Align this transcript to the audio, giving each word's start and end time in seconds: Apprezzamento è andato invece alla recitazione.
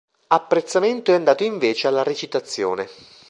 Apprezzamento 0.29 1.11
è 1.11 1.13
andato 1.13 1.43
invece 1.43 1.85
alla 1.87 2.01
recitazione. 2.01 2.89